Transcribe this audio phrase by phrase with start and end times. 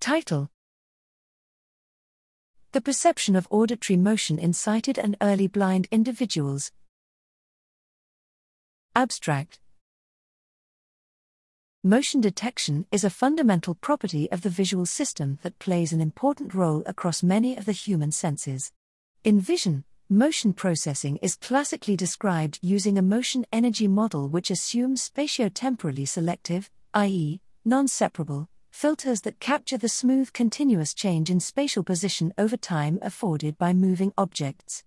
[0.00, 0.48] Title
[2.70, 6.70] The perception of auditory motion in sighted and early blind individuals.
[8.94, 9.58] Abstract
[11.82, 16.84] Motion detection is a fundamental property of the visual system that plays an important role
[16.86, 18.70] across many of the human senses.
[19.24, 26.06] In vision, motion processing is classically described using a motion energy model which assumes spatiotemporally
[26.06, 32.56] selective, i.e., non separable, filters that capture the smooth continuous change in spatial position over
[32.56, 34.84] time afforded by moving objects.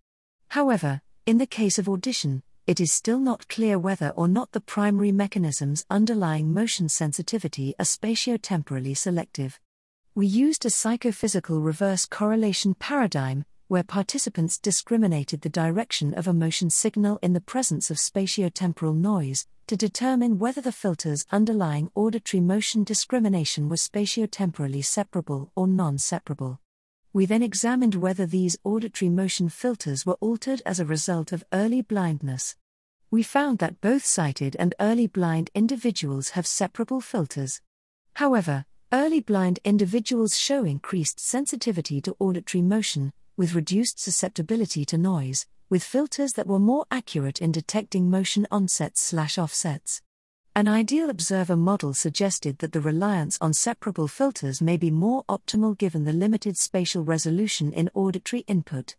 [0.49, 4.61] However, in the case of audition, it is still not clear whether or not the
[4.61, 9.59] primary mechanisms underlying motion sensitivity are spatiotemporally selective.
[10.13, 16.69] We used a psychophysical reverse correlation paradigm, where participants discriminated the direction of a motion
[16.69, 22.83] signal in the presence of spatiotemporal noise, to determine whether the filters underlying auditory motion
[22.83, 26.59] discrimination were spatiotemporally separable or non separable.
[27.13, 31.81] We then examined whether these auditory motion filters were altered as a result of early
[31.81, 32.57] blindness.
[33.09, 37.61] We found that both sighted and early blind individuals have separable filters.
[38.15, 45.45] However, early blind individuals show increased sensitivity to auditory motion, with reduced susceptibility to noise,
[45.69, 50.01] with filters that were more accurate in detecting motion onsets slash offsets.
[50.53, 55.77] An ideal observer model suggested that the reliance on separable filters may be more optimal
[55.77, 58.95] given the limited spatial resolution in auditory input.